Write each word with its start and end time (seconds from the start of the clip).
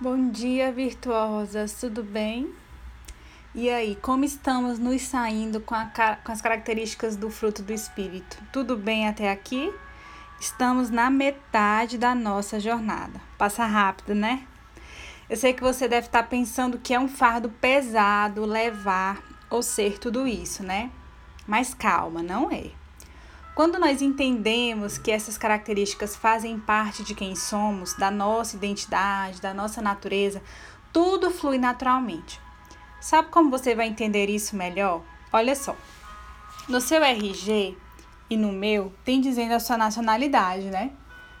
Bom 0.00 0.30
dia, 0.30 0.70
virtuosas, 0.70 1.72
tudo 1.72 2.04
bem? 2.04 2.54
E 3.52 3.68
aí, 3.68 3.96
como 3.96 4.24
estamos 4.24 4.78
nos 4.78 5.02
saindo 5.02 5.60
com, 5.60 5.74
a, 5.74 5.86
com 6.22 6.30
as 6.30 6.40
características 6.40 7.16
do 7.16 7.28
fruto 7.28 7.64
do 7.64 7.72
Espírito? 7.72 8.38
Tudo 8.52 8.76
bem 8.76 9.08
até 9.08 9.28
aqui? 9.28 9.74
Estamos 10.38 10.88
na 10.88 11.10
metade 11.10 11.98
da 11.98 12.14
nossa 12.14 12.60
jornada. 12.60 13.20
Passa 13.36 13.66
rápido, 13.66 14.14
né? 14.14 14.46
Eu 15.28 15.36
sei 15.36 15.52
que 15.52 15.64
você 15.64 15.88
deve 15.88 16.06
estar 16.06 16.22
pensando 16.28 16.78
que 16.78 16.94
é 16.94 17.00
um 17.00 17.08
fardo 17.08 17.50
pesado 17.50 18.44
levar 18.44 19.20
ou 19.50 19.64
ser 19.64 19.98
tudo 19.98 20.28
isso, 20.28 20.62
né? 20.62 20.92
Mas 21.44 21.74
calma, 21.74 22.22
não 22.22 22.52
é. 22.52 22.70
Quando 23.58 23.76
nós 23.76 24.00
entendemos 24.00 24.98
que 24.98 25.10
essas 25.10 25.36
características 25.36 26.14
fazem 26.14 26.60
parte 26.60 27.02
de 27.02 27.12
quem 27.12 27.34
somos, 27.34 27.92
da 27.94 28.08
nossa 28.08 28.54
identidade, 28.54 29.40
da 29.40 29.52
nossa 29.52 29.82
natureza, 29.82 30.40
tudo 30.92 31.28
flui 31.28 31.58
naturalmente. 31.58 32.40
Sabe 33.00 33.30
como 33.30 33.50
você 33.50 33.74
vai 33.74 33.88
entender 33.88 34.30
isso 34.30 34.54
melhor? 34.54 35.02
Olha 35.32 35.56
só. 35.56 35.74
No 36.68 36.80
seu 36.80 37.02
RG 37.02 37.76
e 38.30 38.36
no 38.36 38.52
meu, 38.52 38.92
tem 39.04 39.20
dizendo 39.20 39.54
a 39.54 39.58
sua 39.58 39.76
nacionalidade, 39.76 40.70
né? 40.70 40.92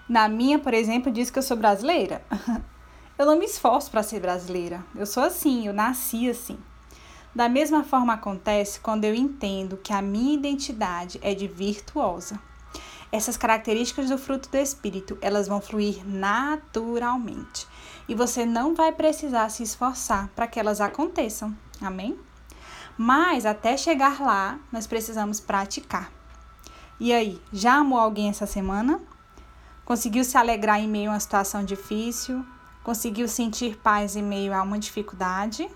Na 0.08 0.28
minha, 0.28 0.58
por 0.58 0.74
exemplo, 0.74 1.12
diz 1.12 1.30
que 1.30 1.38
eu 1.38 1.42
sou 1.44 1.56
brasileira. 1.56 2.20
eu 3.16 3.26
não 3.26 3.38
me 3.38 3.44
esforço 3.44 3.92
para 3.92 4.02
ser 4.02 4.18
brasileira. 4.18 4.84
Eu 4.92 5.06
sou 5.06 5.22
assim, 5.22 5.68
eu 5.68 5.72
nasci 5.72 6.28
assim. 6.28 6.58
Da 7.38 7.48
mesma 7.48 7.84
forma 7.84 8.14
acontece 8.14 8.80
quando 8.80 9.04
eu 9.04 9.14
entendo 9.14 9.76
que 9.76 9.92
a 9.92 10.02
minha 10.02 10.34
identidade 10.34 11.20
é 11.22 11.36
de 11.36 11.46
virtuosa. 11.46 12.36
Essas 13.12 13.36
características 13.36 14.10
do 14.10 14.18
fruto 14.18 14.48
do 14.48 14.56
espírito, 14.56 15.16
elas 15.20 15.46
vão 15.46 15.60
fluir 15.60 16.04
naturalmente, 16.04 17.64
e 18.08 18.14
você 18.16 18.44
não 18.44 18.74
vai 18.74 18.90
precisar 18.90 19.50
se 19.50 19.62
esforçar 19.62 20.28
para 20.34 20.48
que 20.48 20.58
elas 20.58 20.80
aconteçam. 20.80 21.56
Amém? 21.80 22.18
Mas 22.96 23.46
até 23.46 23.76
chegar 23.76 24.20
lá, 24.20 24.58
nós 24.72 24.88
precisamos 24.88 25.38
praticar. 25.38 26.10
E 26.98 27.12
aí, 27.12 27.40
já 27.52 27.74
amou 27.74 28.00
alguém 28.00 28.30
essa 28.30 28.46
semana? 28.46 29.00
Conseguiu 29.84 30.24
se 30.24 30.36
alegrar 30.36 30.80
em 30.80 30.88
meio 30.88 31.08
a 31.08 31.12
uma 31.12 31.20
situação 31.20 31.64
difícil? 31.64 32.44
Conseguiu 32.82 33.28
sentir 33.28 33.76
paz 33.76 34.16
em 34.16 34.24
meio 34.24 34.52
a 34.52 34.60
uma 34.60 34.76
dificuldade? 34.76 35.70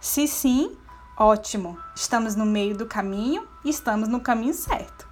Se 0.00 0.26
sim, 0.26 0.76
Ótimo, 1.18 1.78
estamos 1.94 2.36
no 2.36 2.44
meio 2.44 2.76
do 2.76 2.84
caminho 2.84 3.48
e 3.64 3.70
estamos 3.70 4.06
no 4.06 4.20
caminho 4.20 4.52
certo. 4.52 5.08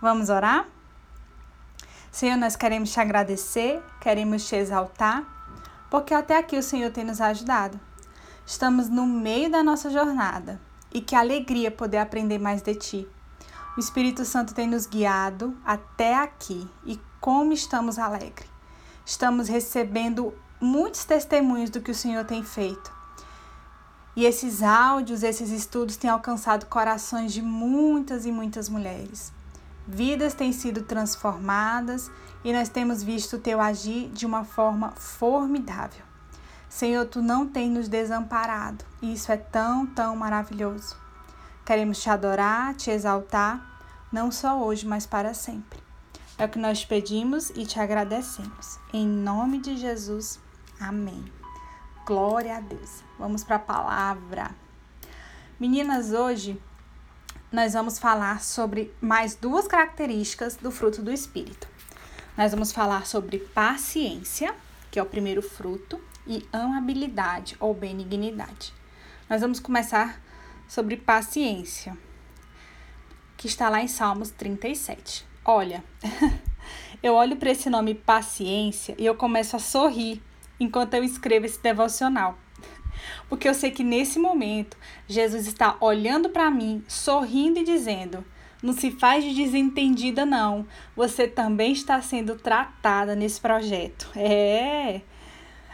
Vamos 0.00 0.30
orar? 0.30 0.68
Senhor, 2.12 2.36
nós 2.36 2.54
queremos 2.54 2.92
te 2.92 3.00
agradecer, 3.00 3.82
queremos 4.00 4.46
te 4.46 4.54
exaltar, 4.54 5.24
porque 5.90 6.14
até 6.14 6.38
aqui 6.38 6.56
o 6.56 6.62
Senhor 6.62 6.92
tem 6.92 7.02
nos 7.02 7.20
ajudado. 7.20 7.80
Estamos 8.46 8.88
no 8.88 9.04
meio 9.04 9.50
da 9.50 9.64
nossa 9.64 9.90
jornada 9.90 10.60
e 10.94 11.00
que 11.00 11.16
alegria 11.16 11.72
poder 11.72 11.98
aprender 11.98 12.38
mais 12.38 12.62
de 12.62 12.76
ti. 12.76 13.08
O 13.76 13.80
Espírito 13.80 14.24
Santo 14.24 14.54
tem 14.54 14.68
nos 14.68 14.86
guiado 14.86 15.56
até 15.64 16.14
aqui 16.14 16.70
e 16.84 17.00
como 17.20 17.52
estamos 17.52 17.98
alegres. 17.98 18.48
Estamos 19.04 19.48
recebendo 19.48 20.32
muitos 20.60 21.04
testemunhos 21.04 21.68
do 21.68 21.80
que 21.80 21.90
o 21.90 21.94
Senhor 21.96 22.24
tem 22.24 22.44
feito 22.44 22.95
e 24.16 24.24
esses 24.24 24.62
áudios, 24.62 25.22
esses 25.22 25.50
estudos 25.50 25.96
têm 25.96 26.08
alcançado 26.08 26.64
corações 26.66 27.34
de 27.34 27.42
muitas 27.42 28.24
e 28.24 28.32
muitas 28.32 28.66
mulheres. 28.66 29.30
Vidas 29.86 30.32
têm 30.32 30.52
sido 30.52 30.82
transformadas 30.82 32.10
e 32.42 32.50
nós 32.50 32.70
temos 32.70 33.02
visto 33.02 33.36
o 33.36 33.38
teu 33.38 33.60
agir 33.60 34.08
de 34.08 34.24
uma 34.24 34.42
forma 34.42 34.92
formidável. 34.92 36.04
Senhor, 36.66 37.04
tu 37.04 37.20
não 37.20 37.46
tem 37.46 37.70
nos 37.70 37.88
desamparado 37.88 38.84
e 39.02 39.12
isso 39.12 39.30
é 39.30 39.36
tão, 39.36 39.86
tão 39.86 40.16
maravilhoso. 40.16 40.96
Queremos 41.64 42.00
te 42.02 42.08
adorar, 42.08 42.74
te 42.74 42.90
exaltar, 42.90 43.60
não 44.10 44.32
só 44.32 44.58
hoje, 44.58 44.86
mas 44.86 45.06
para 45.06 45.34
sempre. 45.34 45.78
É 46.38 46.44
o 46.44 46.48
que 46.48 46.58
nós 46.58 46.84
pedimos 46.84 47.50
e 47.50 47.66
te 47.66 47.78
agradecemos. 47.78 48.78
Em 48.92 49.06
nome 49.06 49.58
de 49.58 49.76
Jesus, 49.76 50.40
amém. 50.80 51.35
Glória 52.06 52.58
a 52.58 52.60
Deus. 52.60 53.02
Vamos 53.18 53.42
para 53.42 53.56
a 53.56 53.58
palavra. 53.58 54.54
Meninas, 55.58 56.12
hoje 56.12 56.56
nós 57.50 57.72
vamos 57.72 57.98
falar 57.98 58.44
sobre 58.44 58.94
mais 59.00 59.34
duas 59.34 59.66
características 59.66 60.54
do 60.54 60.70
fruto 60.70 61.02
do 61.02 61.12
Espírito. 61.12 61.66
Nós 62.38 62.52
vamos 62.52 62.70
falar 62.70 63.06
sobre 63.06 63.40
paciência, 63.40 64.54
que 64.88 65.00
é 65.00 65.02
o 65.02 65.06
primeiro 65.06 65.42
fruto, 65.42 66.00
e 66.24 66.48
amabilidade 66.52 67.56
ou 67.58 67.74
benignidade. 67.74 68.72
Nós 69.28 69.40
vamos 69.40 69.58
começar 69.58 70.22
sobre 70.68 70.96
paciência, 70.96 71.98
que 73.36 73.48
está 73.48 73.68
lá 73.68 73.82
em 73.82 73.88
Salmos 73.88 74.30
37. 74.30 75.26
Olha, 75.44 75.82
eu 77.02 77.14
olho 77.14 77.34
para 77.34 77.50
esse 77.50 77.68
nome 77.68 77.96
paciência 77.96 78.94
e 78.96 79.04
eu 79.04 79.16
começo 79.16 79.56
a 79.56 79.58
sorrir 79.58 80.22
enquanto 80.58 80.94
eu 80.94 81.04
escrevo 81.04 81.46
esse 81.46 81.60
devocional. 81.60 82.38
Porque 83.28 83.48
eu 83.48 83.54
sei 83.54 83.70
que 83.70 83.84
nesse 83.84 84.18
momento 84.18 84.76
Jesus 85.06 85.46
está 85.46 85.76
olhando 85.80 86.30
para 86.30 86.50
mim, 86.50 86.82
sorrindo 86.88 87.58
e 87.58 87.64
dizendo: 87.64 88.24
Não 88.62 88.72
se 88.72 88.90
faz 88.90 89.24
de 89.24 89.34
desentendida, 89.34 90.24
não. 90.24 90.66
Você 90.94 91.26
também 91.26 91.72
está 91.72 92.00
sendo 92.00 92.36
tratada 92.36 93.14
nesse 93.14 93.40
projeto. 93.40 94.10
É. 94.16 95.00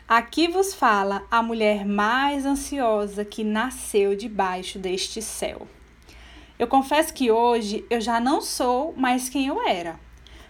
Aqui 0.08 0.48
vos 0.48 0.74
fala 0.74 1.24
a 1.30 1.42
mulher 1.42 1.86
mais 1.86 2.44
ansiosa 2.44 3.24
que 3.24 3.42
nasceu 3.42 4.14
debaixo 4.14 4.78
deste 4.78 5.22
céu. 5.22 5.66
Eu 6.58 6.66
confesso 6.66 7.14
que 7.14 7.30
hoje 7.30 7.84
eu 7.88 8.00
já 8.00 8.20
não 8.20 8.40
sou 8.40 8.94
mais 8.94 9.28
quem 9.28 9.46
eu 9.46 9.66
era. 9.66 9.98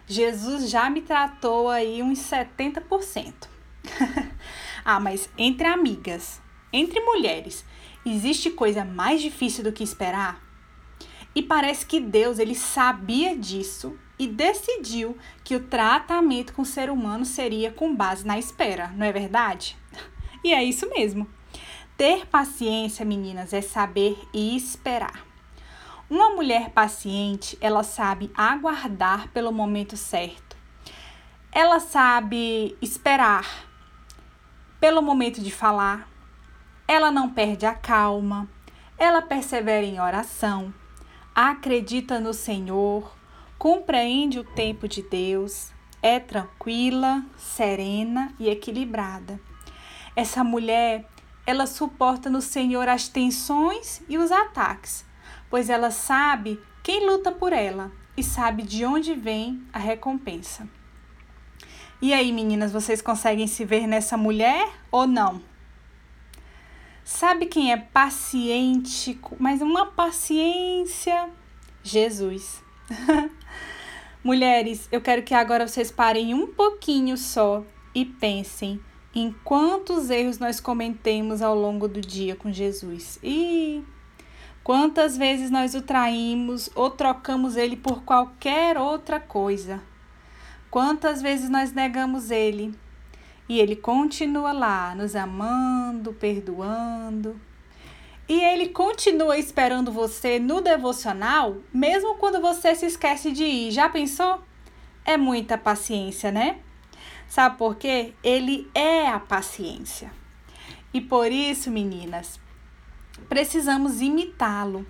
Jesus 0.06 0.68
já 0.68 0.90
me 0.90 1.00
tratou 1.00 1.68
aí 1.68 2.02
uns 2.02 2.18
70%. 2.18 3.51
ah, 4.84 5.00
mas 5.00 5.28
entre 5.36 5.66
amigas, 5.66 6.40
entre 6.72 7.00
mulheres, 7.00 7.64
existe 8.04 8.50
coisa 8.50 8.84
mais 8.84 9.20
difícil 9.20 9.64
do 9.64 9.72
que 9.72 9.84
esperar? 9.84 10.40
E 11.34 11.42
parece 11.42 11.86
que 11.86 12.00
Deus 12.00 12.38
ele 12.38 12.54
sabia 12.54 13.36
disso 13.36 13.98
e 14.18 14.26
decidiu 14.26 15.16
que 15.42 15.56
o 15.56 15.64
tratamento 15.64 16.52
com 16.52 16.62
o 16.62 16.66
ser 16.66 16.90
humano 16.90 17.24
seria 17.24 17.72
com 17.72 17.94
base 17.94 18.26
na 18.26 18.38
espera, 18.38 18.88
não 18.96 19.06
é 19.06 19.12
verdade? 19.12 19.76
E 20.44 20.52
é 20.52 20.64
isso 20.64 20.90
mesmo. 20.90 21.30
Ter 21.96 22.26
paciência, 22.26 23.04
meninas, 23.04 23.52
é 23.52 23.60
saber 23.60 24.18
esperar. 24.34 25.24
Uma 26.10 26.30
mulher 26.30 26.70
paciente, 26.70 27.56
ela 27.60 27.84
sabe 27.84 28.28
aguardar 28.34 29.28
pelo 29.28 29.52
momento 29.52 29.96
certo. 29.96 30.56
Ela 31.52 31.78
sabe 31.78 32.76
esperar 32.82 33.71
pelo 34.82 35.00
momento 35.00 35.40
de 35.40 35.52
falar, 35.52 36.08
ela 36.88 37.12
não 37.12 37.30
perde 37.30 37.64
a 37.64 37.72
calma, 37.72 38.48
ela 38.98 39.22
persevera 39.22 39.86
em 39.86 40.00
oração, 40.00 40.74
acredita 41.32 42.18
no 42.18 42.34
Senhor, 42.34 43.16
compreende 43.56 44.40
o 44.40 44.44
tempo 44.44 44.88
de 44.88 45.00
Deus, 45.00 45.70
é 46.02 46.18
tranquila, 46.18 47.24
serena 47.38 48.34
e 48.40 48.48
equilibrada. 48.48 49.40
Essa 50.16 50.42
mulher, 50.42 51.08
ela 51.46 51.68
suporta 51.68 52.28
no 52.28 52.42
Senhor 52.42 52.88
as 52.88 53.06
tensões 53.06 54.02
e 54.08 54.18
os 54.18 54.32
ataques, 54.32 55.06
pois 55.48 55.70
ela 55.70 55.92
sabe 55.92 56.60
quem 56.82 57.06
luta 57.06 57.30
por 57.30 57.52
ela 57.52 57.92
e 58.16 58.24
sabe 58.24 58.64
de 58.64 58.84
onde 58.84 59.14
vem 59.14 59.64
a 59.72 59.78
recompensa. 59.78 60.68
E 62.02 62.12
aí, 62.12 62.32
meninas, 62.32 62.72
vocês 62.72 63.00
conseguem 63.00 63.46
se 63.46 63.64
ver 63.64 63.86
nessa 63.86 64.16
mulher 64.16 64.68
ou 64.90 65.06
não? 65.06 65.40
Sabe 67.04 67.46
quem 67.46 67.70
é 67.70 67.76
paciente, 67.76 69.16
mas 69.38 69.62
uma 69.62 69.86
paciência? 69.86 71.30
Jesus. 71.80 72.60
Mulheres, 74.24 74.88
eu 74.90 75.00
quero 75.00 75.22
que 75.22 75.32
agora 75.32 75.68
vocês 75.68 75.92
parem 75.92 76.34
um 76.34 76.48
pouquinho 76.48 77.16
só 77.16 77.62
e 77.94 78.04
pensem 78.04 78.80
em 79.14 79.32
quantos 79.44 80.10
erros 80.10 80.40
nós 80.40 80.58
cometemos 80.58 81.40
ao 81.40 81.54
longo 81.54 81.86
do 81.86 82.00
dia 82.00 82.34
com 82.34 82.50
Jesus. 82.50 83.16
E 83.22 83.80
quantas 84.64 85.16
vezes 85.16 85.52
nós 85.52 85.76
o 85.76 85.80
traímos 85.80 86.68
ou 86.74 86.90
trocamos 86.90 87.54
ele 87.56 87.76
por 87.76 88.02
qualquer 88.02 88.76
outra 88.76 89.20
coisa. 89.20 89.91
Quantas 90.72 91.20
vezes 91.20 91.50
nós 91.50 91.74
negamos 91.74 92.30
Ele 92.30 92.74
e 93.46 93.60
Ele 93.60 93.76
continua 93.76 94.52
lá, 94.52 94.94
nos 94.94 95.14
amando, 95.14 96.14
perdoando. 96.14 97.38
E 98.26 98.40
Ele 98.40 98.70
continua 98.70 99.36
esperando 99.36 99.92
você 99.92 100.38
no 100.38 100.62
devocional, 100.62 101.58
mesmo 101.74 102.14
quando 102.14 102.40
você 102.40 102.74
se 102.74 102.86
esquece 102.86 103.32
de 103.32 103.44
ir. 103.44 103.70
Já 103.70 103.90
pensou? 103.90 104.42
É 105.04 105.18
muita 105.18 105.58
paciência, 105.58 106.32
né? 106.32 106.60
Sabe 107.28 107.58
por 107.58 107.76
quê? 107.76 108.14
Ele 108.24 108.66
é 108.74 109.08
a 109.08 109.20
paciência. 109.20 110.10
E 110.94 111.02
por 111.02 111.30
isso, 111.30 111.70
meninas, 111.70 112.40
precisamos 113.28 114.00
imitá-lo. 114.00 114.86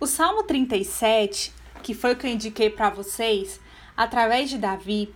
O 0.00 0.08
Salmo 0.08 0.42
37, 0.42 1.54
que 1.84 1.94
foi 1.94 2.14
o 2.14 2.16
que 2.16 2.26
eu 2.26 2.32
indiquei 2.32 2.68
para 2.68 2.90
vocês, 2.90 3.60
através 3.96 4.50
de 4.50 4.58
Davi, 4.58 5.14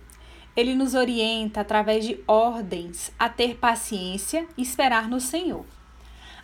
ele 0.55 0.73
nos 0.73 0.95
orienta 0.95 1.61
através 1.61 2.03
de 2.03 2.19
ordens 2.27 3.11
a 3.19 3.29
ter 3.29 3.57
paciência 3.57 4.47
e 4.57 4.61
esperar 4.61 5.07
no 5.07 5.19
Senhor. 5.19 5.65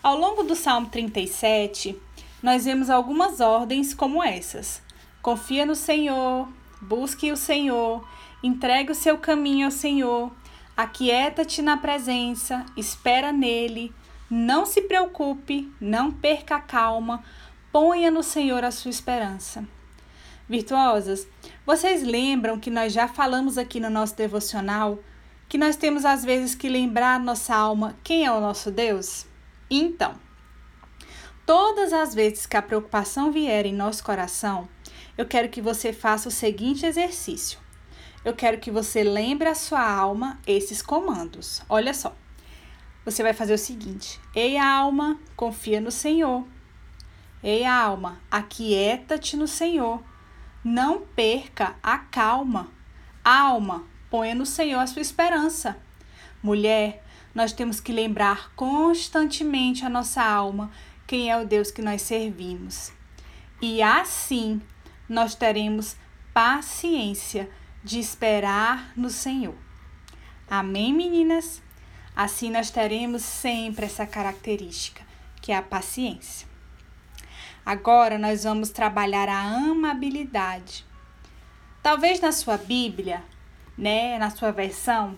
Ao 0.04 0.18
longo 0.18 0.44
do 0.44 0.56
Salmo 0.56 0.88
37, 0.88 2.00
nós 2.42 2.66
vemos 2.66 2.90
algumas 2.90 3.40
ordens 3.40 3.94
como 3.94 4.24
essas: 4.24 4.82
confia 5.22 5.66
no 5.66 5.76
Senhor, 5.76 6.48
busque 6.82 7.32
o 7.32 7.38
Senhor, 7.38 8.08
entregue 8.44 8.92
o 8.92 8.96
seu 8.96 9.18
caminho 9.18 9.66
ao 9.66 9.72
Senhor, 9.72 10.32
aquieta-te 10.76 11.62
na 11.62 11.78
presença, 11.78 12.66
espera 12.76 13.32
nele, 13.32 13.94
não 14.30 14.66
se 14.66 14.82
preocupe, 14.82 15.72
não 15.80 16.12
perca 16.12 16.58
a 16.58 16.62
calma, 16.62 17.24
ponha 17.72 18.12
no 18.12 18.22
Senhor 18.22 18.64
a 18.64 18.72
sua 18.72 18.92
esperança. 18.92 19.66
Virtuosas, 20.48 21.28
vocês 21.66 22.04
lembram 22.04 22.60
que 22.60 22.70
nós 22.70 22.94
já 22.94 23.08
falamos 23.08 23.58
aqui 23.58 23.80
no 23.80 23.90
nosso 23.90 24.16
devocional 24.16 25.00
que 25.48 25.58
nós 25.58 25.76
temos 25.76 26.06
às 26.06 26.24
vezes 26.24 26.56
que 26.56 26.68
lembrar 26.68 27.20
nossa 27.20 27.56
alma 27.56 27.96
quem 28.04 28.26
é 28.26 28.32
o 28.32 28.42
nosso 28.42 28.72
Deus? 28.72 29.26
Então, 29.70 30.16
todas 31.46 31.94
as 31.94 32.14
vezes 32.14 32.46
que 32.46 32.58
a 32.58 32.62
preocupação 32.62 33.32
vier 33.32 33.66
em 33.66 33.74
nosso 33.74 34.04
coração, 34.04 34.68
eu 35.18 35.26
quero 35.26 35.50
que 35.50 35.62
você 35.62 35.94
faça 35.94 36.28
o 36.28 36.32
seguinte 36.32 36.86
exercício 36.86 37.64
eu 38.24 38.34
quero 38.34 38.58
que 38.60 38.72
você 38.72 39.04
lembre 39.04 39.50
a 39.50 39.56
sua 39.56 39.86
alma 39.86 40.40
esses 40.48 40.82
comandos. 40.82 41.62
Olha 41.68 41.94
só. 41.94 42.16
Você 43.04 43.22
vai 43.22 43.34
fazer 43.34 43.54
o 43.54 43.58
seguinte: 43.58 44.20
Ei, 44.34 44.58
alma, 44.58 45.20
confia 45.36 45.82
no 45.82 45.92
Senhor. 45.92 46.46
Ei, 47.44 47.66
alma, 47.66 48.22
aquieta-te 48.32 49.36
no 49.36 49.48
Senhor. 49.48 50.02
Não 50.64 51.02
perca 51.02 51.76
a 51.84 51.98
calma. 51.98 52.72
Alma, 53.24 53.84
ponha 54.10 54.34
no 54.34 54.46
Senhor 54.46 54.80
a 54.80 54.88
sua 54.88 55.02
esperança. 55.02 55.78
Mulher, 56.42 57.04
nós 57.34 57.52
temos 57.52 57.80
que 57.80 57.92
lembrar 57.92 58.54
constantemente 58.56 59.86
a 59.86 59.90
nossa 59.90 60.24
alma 60.24 60.72
quem 61.06 61.30
é 61.30 61.38
o 61.38 61.46
Deus 61.46 61.72
que 61.72 61.82
nós 61.82 62.02
servimos. 62.02 62.92
E 63.62 63.82
assim 63.82 64.62
nós 65.10 65.36
teremos 65.36 65.96
paciência 66.34 67.50
de 67.84 68.00
esperar 68.00 68.94
no 68.96 69.10
Senhor. 69.10 69.56
Amém, 70.50 70.94
meninas? 70.94 71.62
Assim 72.16 72.50
nós 72.50 72.70
teremos 72.70 73.24
sempre 73.24 73.86
essa 73.86 74.06
característica, 74.06 75.04
que 75.42 75.52
é 75.52 75.58
a 75.58 75.62
paciência. 75.62 76.53
Agora 77.66 78.18
nós 78.18 78.44
vamos 78.44 78.70
trabalhar 78.70 79.30
a 79.30 79.42
amabilidade. 79.42 80.86
Talvez 81.82 82.20
na 82.20 82.32
sua 82.32 82.58
Bíblia, 82.58 83.24
né, 83.78 84.18
na 84.18 84.30
sua 84.30 84.52
versão, 84.52 85.18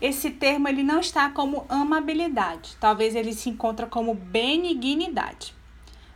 esse 0.00 0.30
termo 0.30 0.68
ele 0.68 0.82
não 0.82 1.00
está 1.00 1.30
como 1.30 1.64
amabilidade. 1.68 2.76
Talvez 2.80 3.14
ele 3.14 3.32
se 3.32 3.48
encontra 3.48 3.86
como 3.86 4.14
benignidade. 4.14 5.54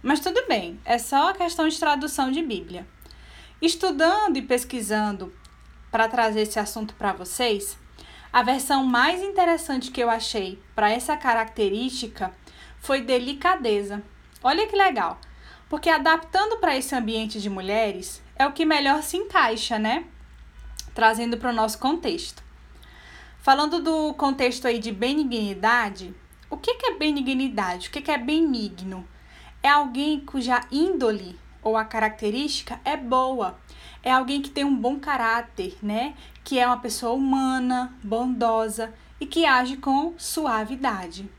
Mas 0.02 0.20
tudo 0.20 0.44
bem, 0.48 0.80
é 0.84 0.98
só 0.98 1.32
questão 1.32 1.68
de 1.68 1.78
tradução 1.78 2.30
de 2.30 2.42
Bíblia. 2.42 2.86
Estudando 3.62 4.36
e 4.36 4.42
pesquisando 4.42 5.32
para 5.90 6.08
trazer 6.08 6.42
esse 6.42 6.58
assunto 6.58 6.94
para 6.94 7.12
vocês, 7.12 7.78
a 8.32 8.42
versão 8.42 8.84
mais 8.84 9.22
interessante 9.22 9.90
que 9.90 10.02
eu 10.02 10.08
achei 10.08 10.60
para 10.74 10.90
essa 10.90 11.16
característica 11.16 12.34
foi 12.80 13.02
delicadeza. 13.02 14.02
Olha 14.42 14.66
que 14.66 14.76
legal, 14.76 15.18
porque 15.70 15.88
adaptando 15.88 16.56
para 16.56 16.76
esse 16.76 16.92
ambiente 16.96 17.40
de 17.40 17.48
mulheres 17.48 18.20
é 18.34 18.44
o 18.44 18.52
que 18.52 18.64
melhor 18.64 19.04
se 19.04 19.16
encaixa, 19.16 19.78
né? 19.78 20.04
Trazendo 20.92 21.38
para 21.38 21.50
o 21.50 21.54
nosso 21.54 21.78
contexto. 21.78 22.42
Falando 23.38 23.80
do 23.80 24.12
contexto 24.14 24.66
aí 24.66 24.80
de 24.80 24.90
benignidade, 24.90 26.12
o 26.50 26.56
que, 26.56 26.74
que 26.74 26.86
é 26.86 26.98
benignidade? 26.98 27.86
O 27.88 27.92
que, 27.92 28.02
que 28.02 28.10
é 28.10 28.18
benigno? 28.18 29.06
É 29.62 29.68
alguém 29.68 30.18
cuja 30.18 30.60
índole 30.72 31.38
ou 31.62 31.76
a 31.76 31.84
característica 31.84 32.80
é 32.84 32.96
boa, 32.96 33.56
é 34.02 34.10
alguém 34.10 34.42
que 34.42 34.50
tem 34.50 34.64
um 34.64 34.74
bom 34.74 34.98
caráter, 34.98 35.78
né? 35.80 36.14
Que 36.42 36.58
é 36.58 36.66
uma 36.66 36.78
pessoa 36.78 37.12
humana, 37.12 37.94
bondosa 38.02 38.92
e 39.20 39.26
que 39.26 39.46
age 39.46 39.76
com 39.76 40.14
suavidade. 40.18 41.30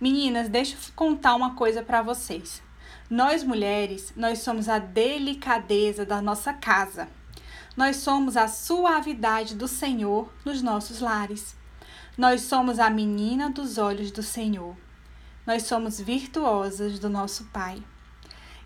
Meninas, 0.00 0.48
deixa 0.48 0.74
eu 0.74 0.80
contar 0.96 1.36
uma 1.36 1.54
coisa 1.54 1.80
para 1.80 2.02
vocês. 2.02 2.60
Nós 3.12 3.44
mulheres, 3.44 4.10
nós 4.16 4.38
somos 4.38 4.70
a 4.70 4.78
delicadeza 4.78 6.06
da 6.06 6.22
nossa 6.22 6.54
casa. 6.54 7.10
Nós 7.76 7.96
somos 7.96 8.38
a 8.38 8.48
suavidade 8.48 9.54
do 9.54 9.68
Senhor 9.68 10.32
nos 10.46 10.62
nossos 10.62 10.98
lares. 11.00 11.54
Nós 12.16 12.40
somos 12.40 12.78
a 12.78 12.88
menina 12.88 13.50
dos 13.50 13.76
olhos 13.76 14.10
do 14.10 14.22
Senhor. 14.22 14.74
Nós 15.46 15.64
somos 15.64 16.00
virtuosas 16.00 16.98
do 16.98 17.10
nosso 17.10 17.44
Pai. 17.52 17.82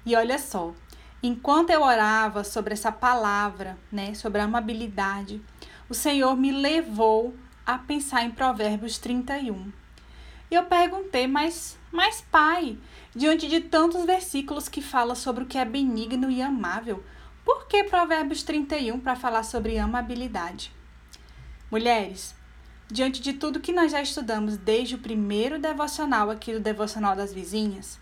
E 0.04 0.14
olha 0.14 0.38
só, 0.38 0.72
enquanto 1.20 1.70
eu 1.70 1.82
orava 1.82 2.44
sobre 2.44 2.72
essa 2.72 2.92
palavra, 2.92 3.76
né, 3.90 4.14
sobre 4.14 4.40
a 4.40 4.44
amabilidade, 4.44 5.42
o 5.88 5.94
Senhor 5.94 6.36
me 6.36 6.52
levou 6.52 7.34
a 7.66 7.78
pensar 7.78 8.22
em 8.22 8.30
Provérbios 8.30 8.96
31. 8.96 9.72
E 10.50 10.54
eu 10.54 10.64
perguntei, 10.64 11.26
mas, 11.26 11.78
mas 11.90 12.20
pai, 12.20 12.78
diante 13.14 13.48
de 13.48 13.60
tantos 13.60 14.04
versículos 14.04 14.68
que 14.68 14.80
fala 14.80 15.14
sobre 15.14 15.44
o 15.44 15.46
que 15.46 15.58
é 15.58 15.64
benigno 15.64 16.30
e 16.30 16.40
amável, 16.40 17.02
por 17.44 17.66
que 17.66 17.84
Provérbios 17.84 18.42
31 18.42 19.00
para 19.00 19.16
falar 19.16 19.42
sobre 19.42 19.78
amabilidade? 19.78 20.72
Mulheres, 21.70 22.34
diante 22.88 23.20
de 23.20 23.32
tudo 23.32 23.60
que 23.60 23.72
nós 23.72 23.90
já 23.90 24.00
estudamos 24.00 24.56
desde 24.56 24.94
o 24.94 24.98
primeiro 24.98 25.58
devocional 25.58 26.30
aqui 26.30 26.52
do 26.52 26.60
Devocional 26.60 27.16
das 27.16 27.32
Vizinhas, 27.32 27.98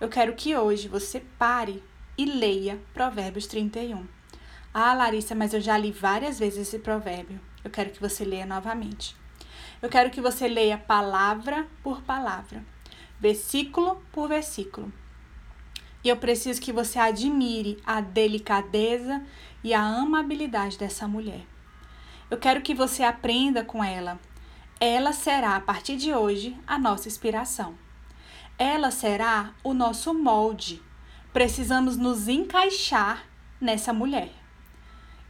eu 0.00 0.08
quero 0.08 0.34
que 0.34 0.56
hoje 0.56 0.88
você 0.88 1.20
pare 1.38 1.82
e 2.18 2.24
leia 2.24 2.80
Provérbios 2.92 3.46
31. 3.46 4.06
Ah, 4.74 4.94
Larissa, 4.94 5.34
mas 5.34 5.52
eu 5.52 5.60
já 5.60 5.76
li 5.76 5.92
várias 5.92 6.38
vezes 6.38 6.68
esse 6.68 6.78
provérbio. 6.78 7.40
Eu 7.62 7.70
quero 7.70 7.90
que 7.90 8.00
você 8.00 8.24
leia 8.24 8.46
novamente. 8.46 9.14
Eu 9.82 9.88
quero 9.90 10.10
que 10.10 10.20
você 10.20 10.48
leia 10.48 10.78
palavra 10.78 11.66
por 11.82 12.00
palavra, 12.02 12.64
versículo 13.20 14.02
por 14.12 14.28
versículo. 14.28 14.90
E 16.04 16.08
eu 16.08 16.16
preciso 16.16 16.60
que 16.60 16.72
você 16.72 16.98
admire 16.98 17.78
a 17.84 18.00
delicadeza 18.00 19.22
e 19.62 19.74
a 19.74 19.82
amabilidade 19.82 20.78
dessa 20.78 21.06
mulher. 21.06 21.44
Eu 22.30 22.38
quero 22.38 22.62
que 22.62 22.74
você 22.74 23.02
aprenda 23.02 23.64
com 23.64 23.84
ela. 23.84 24.18
Ela 24.80 25.12
será, 25.12 25.56
a 25.56 25.60
partir 25.60 25.96
de 25.96 26.14
hoje, 26.14 26.56
a 26.66 26.78
nossa 26.78 27.08
inspiração. 27.08 27.76
Ela 28.58 28.90
será 28.90 29.52
o 29.62 29.74
nosso 29.74 30.14
molde 30.14 30.82
precisamos 31.32 31.96
nos 31.96 32.28
encaixar 32.28 33.24
nessa 33.60 33.92
mulher. 33.92 34.30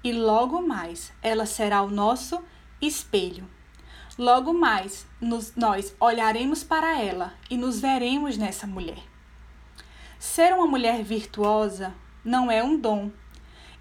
E 0.02 0.12
logo 0.12 0.60
mais 0.60 1.12
ela 1.22 1.46
será 1.46 1.82
o 1.82 1.90
nosso 1.90 2.42
espelho. 2.80 3.48
Logo 4.18 4.52
mais 4.52 5.06
nos, 5.18 5.56
nós 5.56 5.96
olharemos 5.98 6.62
para 6.62 7.00
ela 7.00 7.32
e 7.48 7.56
nos 7.56 7.80
veremos 7.80 8.36
nessa 8.36 8.66
mulher. 8.66 9.02
Ser 10.18 10.52
uma 10.52 10.66
mulher 10.66 11.02
virtuosa 11.02 11.94
não 12.22 12.50
é 12.50 12.62
um 12.62 12.78
dom. 12.78 13.10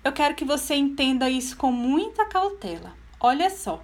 Eu 0.04 0.14
quero 0.14 0.34
que 0.34 0.46
você 0.46 0.74
entenda 0.74 1.30
isso 1.30 1.58
com 1.58 1.72
muita 1.72 2.26
cautela. 2.26 2.96
Olha 3.20 3.50
só. 3.50 3.84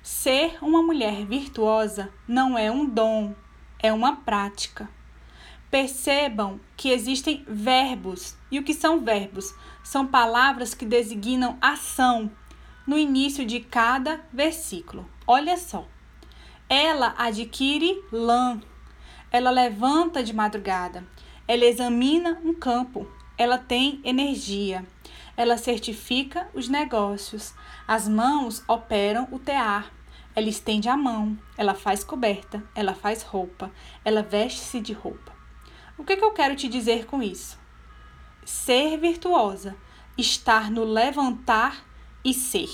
Ser 0.00 0.58
uma 0.62 0.80
mulher 0.80 1.26
virtuosa 1.26 2.08
não 2.28 2.56
é 2.56 2.70
um 2.70 2.88
dom, 2.88 3.34
é 3.82 3.92
uma 3.92 4.16
prática. 4.16 4.88
Percebam 5.70 6.60
que 6.76 6.90
existem 6.90 7.44
verbos. 7.48 8.36
E 8.48 8.60
o 8.60 8.62
que 8.62 8.74
são 8.74 9.00
verbos? 9.00 9.52
São 9.82 10.06
palavras 10.06 10.72
que 10.72 10.86
designam 10.86 11.58
ação 11.60 12.30
no 12.86 12.96
início 12.96 13.44
de 13.44 13.58
cada 13.58 14.24
versículo. 14.32 15.08
Olha 15.26 15.56
só. 15.56 15.86
Ela 16.68 17.14
adquire 17.16 18.02
lã. 18.12 18.60
Ela 19.30 19.50
levanta 19.50 20.22
de 20.22 20.34
madrugada. 20.34 21.06
Ela 21.48 21.64
examina 21.64 22.40
um 22.44 22.52
campo. 22.52 23.06
Ela 23.38 23.56
tem 23.56 24.00
energia. 24.04 24.84
Ela 25.36 25.56
certifica 25.56 26.48
os 26.52 26.68
negócios. 26.68 27.54
As 27.88 28.06
mãos 28.06 28.62
operam 28.68 29.26
o 29.30 29.38
tear. 29.38 29.90
Ela 30.36 30.48
estende 30.48 30.88
a 30.88 30.96
mão. 30.96 31.38
Ela 31.56 31.74
faz 31.74 32.04
coberta. 32.04 32.62
Ela 32.74 32.94
faz 32.94 33.22
roupa. 33.22 33.72
Ela 34.04 34.22
veste-se 34.22 34.78
de 34.78 34.92
roupa. 34.92 35.32
O 35.96 36.04
que, 36.04 36.16
que 36.16 36.24
eu 36.24 36.32
quero 36.32 36.54
te 36.54 36.68
dizer 36.68 37.06
com 37.06 37.22
isso? 37.22 37.58
Ser 38.44 38.98
virtuosa, 38.98 39.74
estar 40.18 40.70
no 40.70 40.84
levantar 40.84 41.82
e 42.24 42.34
ser. 42.34 42.68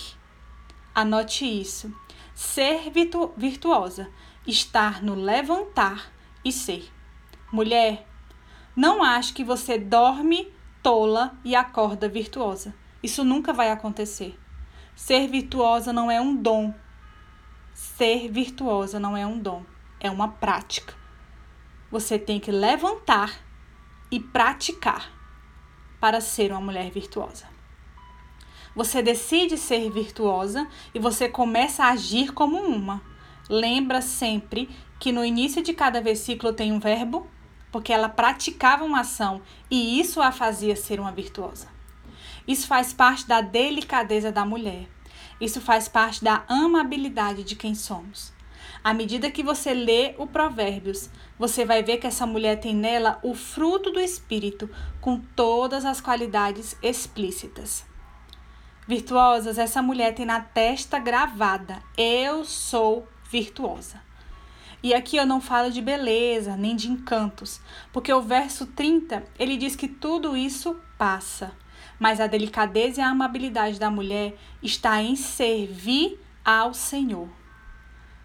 Anote 0.94 1.44
isso. 1.44 1.94
Ser 2.42 2.88
virtu 2.88 3.34
virtuosa, 3.36 4.10
estar 4.46 5.02
no 5.02 5.14
levantar 5.14 6.10
e 6.42 6.50
ser. 6.50 6.90
Mulher, 7.52 8.08
não 8.74 9.04
ache 9.04 9.34
que 9.34 9.44
você 9.44 9.78
dorme 9.78 10.50
tola 10.82 11.38
e 11.44 11.54
acorda 11.54 12.08
virtuosa. 12.08 12.74
Isso 13.02 13.24
nunca 13.24 13.52
vai 13.52 13.70
acontecer. 13.70 14.38
Ser 14.96 15.28
virtuosa 15.28 15.92
não 15.92 16.10
é 16.10 16.18
um 16.18 16.34
dom. 16.34 16.74
Ser 17.74 18.30
virtuosa 18.30 18.98
não 18.98 19.14
é 19.14 19.26
um 19.26 19.38
dom, 19.38 19.62
é 20.00 20.10
uma 20.10 20.28
prática. 20.28 20.94
Você 21.90 22.18
tem 22.18 22.40
que 22.40 22.50
levantar 22.50 23.38
e 24.10 24.18
praticar 24.18 25.12
para 26.00 26.22
ser 26.22 26.52
uma 26.52 26.60
mulher 26.62 26.90
virtuosa. 26.90 27.59
Você 28.74 29.02
decide 29.02 29.56
ser 29.56 29.90
virtuosa 29.90 30.66
e 30.94 30.98
você 30.98 31.28
começa 31.28 31.84
a 31.84 31.90
agir 31.90 32.32
como 32.32 32.56
uma. 32.58 33.02
Lembra 33.48 34.00
sempre 34.00 34.70
que 34.98 35.10
no 35.10 35.24
início 35.24 35.62
de 35.62 35.72
cada 35.72 36.00
versículo 36.00 36.52
tem 36.52 36.72
um 36.72 36.78
verbo, 36.78 37.26
porque 37.72 37.92
ela 37.92 38.08
praticava 38.08 38.84
uma 38.84 39.00
ação 39.00 39.42
e 39.70 39.98
isso 39.98 40.20
a 40.20 40.30
fazia 40.30 40.76
ser 40.76 41.00
uma 41.00 41.10
virtuosa. 41.10 41.68
Isso 42.46 42.66
faz 42.66 42.92
parte 42.92 43.26
da 43.26 43.40
delicadeza 43.40 44.30
da 44.30 44.44
mulher. 44.44 44.88
Isso 45.40 45.60
faz 45.60 45.88
parte 45.88 46.22
da 46.22 46.44
amabilidade 46.48 47.42
de 47.42 47.56
quem 47.56 47.74
somos. 47.74 48.32
À 48.84 48.94
medida 48.94 49.30
que 49.30 49.42
você 49.42 49.74
lê 49.74 50.14
o 50.16 50.26
Provérbios, 50.26 51.10
você 51.38 51.64
vai 51.64 51.82
ver 51.82 51.98
que 51.98 52.06
essa 52.06 52.26
mulher 52.26 52.60
tem 52.60 52.74
nela 52.74 53.18
o 53.22 53.34
fruto 53.34 53.90
do 53.90 54.00
espírito, 54.00 54.70
com 55.00 55.18
todas 55.18 55.84
as 55.84 56.00
qualidades 56.00 56.76
explícitas. 56.82 57.89
Virtuosas, 58.86 59.58
essa 59.58 59.82
mulher 59.82 60.14
tem 60.14 60.26
na 60.26 60.40
testa 60.40 60.98
gravada: 60.98 61.82
Eu 61.96 62.44
sou 62.44 63.06
virtuosa. 63.30 64.00
E 64.82 64.94
aqui 64.94 65.16
eu 65.16 65.26
não 65.26 65.40
falo 65.40 65.70
de 65.70 65.82
beleza, 65.82 66.56
nem 66.56 66.74
de 66.74 66.90
encantos, 66.90 67.60
porque 67.92 68.12
o 68.12 68.22
verso 68.22 68.66
30, 68.66 69.22
ele 69.38 69.58
diz 69.58 69.76
que 69.76 69.86
tudo 69.86 70.34
isso 70.34 70.74
passa, 70.96 71.52
mas 71.98 72.18
a 72.18 72.26
delicadeza 72.26 73.00
e 73.00 73.04
a 73.04 73.10
amabilidade 73.10 73.78
da 73.78 73.90
mulher 73.90 74.34
está 74.62 75.02
em 75.02 75.16
servir 75.16 76.18
ao 76.42 76.72
Senhor. 76.72 77.28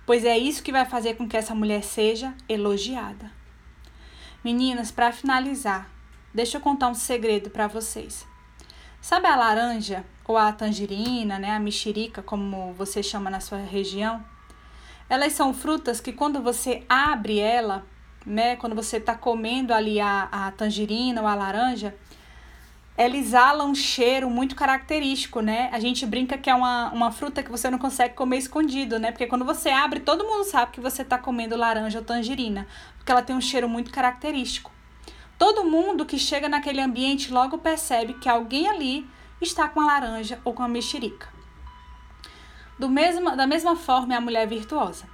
Pois 0.06 0.24
é 0.24 0.38
isso 0.38 0.64
que 0.64 0.72
vai 0.72 0.86
fazer 0.86 1.16
com 1.16 1.28
que 1.28 1.36
essa 1.36 1.54
mulher 1.54 1.84
seja 1.84 2.34
elogiada. 2.48 3.30
Meninas, 4.44 4.92
para 4.92 5.12
finalizar, 5.12 5.90
deixa 6.34 6.58
eu 6.58 6.62
contar 6.62 6.88
um 6.88 6.94
segredo 6.94 7.50
para 7.50 7.68
vocês. 7.68 8.26
Sabe 9.02 9.28
a 9.28 9.36
laranja 9.36 10.06
ou 10.28 10.38
a 10.38 10.52
tangerina, 10.52 11.38
né, 11.38 11.52
a 11.52 11.60
mexerica, 11.60 12.22
como 12.22 12.74
você 12.74 13.04
chama 13.04 13.30
na 13.30 13.40
sua 13.40 13.60
região? 13.60 14.24
Elas 15.10 15.34
são 15.34 15.54
frutas 15.54 16.00
que 16.00 16.12
quando 16.12 16.42
você 16.42 16.84
abre 16.90 17.40
ela, 17.40 17.86
né, 18.26 18.56
quando 18.56 18.76
você 18.76 18.98
está 18.98 19.16
comendo 19.16 19.74
ali 19.74 20.00
a, 20.00 20.28
a 20.32 20.52
tangerina 20.52 21.22
ou 21.22 21.28
a 21.28 21.36
laranja, 21.36 21.96
ela 22.98 23.18
exala 23.18 23.66
um 23.66 23.76
cheiro 23.76 24.30
muito 24.30 24.56
característico, 24.56 25.42
né? 25.42 25.70
A 25.74 25.80
gente 25.80 26.06
brinca 26.06 26.38
que 26.38 26.50
é 26.50 26.56
uma, 26.56 26.90
uma 26.92 27.12
fruta 27.12 27.44
que 27.44 27.52
você 27.52 27.70
não 27.70 27.78
consegue 27.78 28.14
comer 28.14 28.38
escondido, 28.38 28.98
né? 28.98 29.12
Porque 29.12 29.28
quando 29.28 29.44
você 29.44 29.70
abre, 29.70 30.00
todo 30.00 30.24
mundo 30.24 30.46
sabe 30.46 30.72
que 30.72 30.80
você 30.80 31.02
está 31.02 31.18
comendo 31.18 31.58
laranja 31.58 32.00
ou 32.00 32.06
tangerina, 32.06 32.66
porque 32.98 33.12
ela 33.12 33.22
tem 33.22 33.36
um 33.36 33.42
cheiro 33.42 33.68
muito 33.68 33.92
característico. 33.92 34.72
Todo 35.38 35.66
mundo 35.66 36.06
que 36.06 36.18
chega 36.18 36.48
naquele 36.48 36.80
ambiente 36.80 37.34
logo 37.34 37.58
percebe 37.58 38.14
que 38.14 38.30
alguém 38.30 38.70
ali 38.70 39.06
está 39.42 39.68
com 39.68 39.82
a 39.82 39.86
laranja 39.86 40.40
ou 40.44 40.54
com 40.54 40.64
a 40.64 40.68
mexerica. 40.68 41.28
Do 42.78 42.90
mesmo, 42.90 43.36
da 43.36 43.48
mesma 43.48 43.76
forma 43.76 44.14
é 44.14 44.18
a 44.18 44.22
mulher 44.22 44.48
virtuosa. 44.48 45.06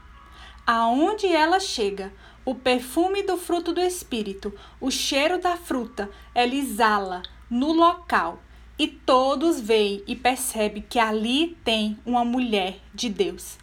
Aonde 0.65 1.27
ela 1.27 1.59
chega, 1.59 2.13
o 2.43 2.55
perfume 2.55 3.23
do 3.23 3.37
fruto 3.37 3.73
do 3.73 3.81
espírito, 3.81 4.53
o 4.79 4.89
cheiro 4.89 5.39
da 5.39 5.55
fruta, 5.55 6.09
ela 6.33 6.55
exala 6.55 7.21
no 7.49 7.71
local 7.71 8.39
e 8.79 8.87
todos 8.87 9.59
veem 9.59 10.03
e 10.07 10.15
percebem 10.15 10.83
que 10.87 10.97
ali 10.97 11.55
tem 11.63 11.99
uma 12.05 12.25
mulher 12.25 12.79
de 12.93 13.09
Deus. 13.09 13.59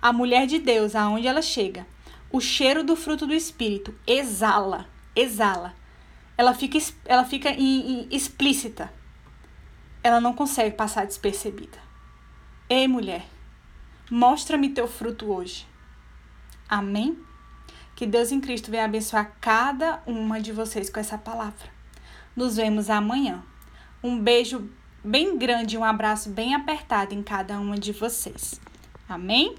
A 0.00 0.12
mulher 0.12 0.46
de 0.46 0.58
Deus, 0.58 0.96
aonde 0.96 1.28
ela 1.28 1.42
chega, 1.42 1.86
o 2.28 2.40
cheiro 2.40 2.82
do 2.82 2.96
fruto 2.96 3.24
do 3.24 3.34
espírito 3.34 3.94
exala, 4.04 4.88
exala. 5.14 5.76
Ela 6.36 6.54
fica, 6.54 6.78
ela 7.04 7.24
fica 7.24 7.54
explícita. 8.10 8.92
Ela 10.02 10.20
não 10.20 10.32
consegue 10.32 10.76
passar 10.76 11.06
despercebida. 11.06 11.78
Ei, 12.68 12.88
mulher, 12.88 13.26
mostra-me 14.10 14.70
teu 14.70 14.88
fruto 14.88 15.32
hoje. 15.32 15.66
Amém? 16.68 17.18
Que 17.94 18.06
Deus 18.06 18.32
em 18.32 18.40
Cristo 18.40 18.70
venha 18.70 18.84
abençoar 18.84 19.36
cada 19.40 20.02
uma 20.06 20.40
de 20.40 20.52
vocês 20.52 20.88
com 20.88 20.98
essa 20.98 21.18
palavra. 21.18 21.70
Nos 22.34 22.56
vemos 22.56 22.88
amanhã. 22.88 23.42
Um 24.02 24.18
beijo 24.18 24.70
bem 25.04 25.38
grande, 25.38 25.76
um 25.76 25.84
abraço 25.84 26.30
bem 26.30 26.54
apertado 26.54 27.14
em 27.14 27.22
cada 27.22 27.60
uma 27.60 27.78
de 27.78 27.92
vocês. 27.92 28.60
Amém? 29.08 29.54